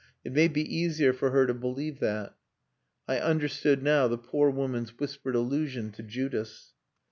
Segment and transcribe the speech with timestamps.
[0.23, 2.35] It may be easier for her to believe that."
[3.07, 6.73] I understood now the poor woman's whispered allusion to Judas.